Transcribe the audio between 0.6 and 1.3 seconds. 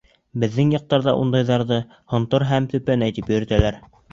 яҡта